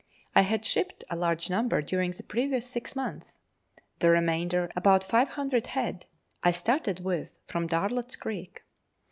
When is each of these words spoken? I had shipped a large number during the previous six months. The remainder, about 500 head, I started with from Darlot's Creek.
I 0.33 0.41
had 0.41 0.65
shipped 0.65 1.03
a 1.11 1.15
large 1.15 1.47
number 1.47 1.79
during 1.79 2.09
the 2.09 2.23
previous 2.23 2.65
six 2.65 2.95
months. 2.95 3.33
The 3.99 4.09
remainder, 4.09 4.71
about 4.75 5.03
500 5.03 5.67
head, 5.67 6.07
I 6.41 6.49
started 6.49 7.01
with 7.01 7.39
from 7.45 7.67
Darlot's 7.67 8.15
Creek. 8.15 8.63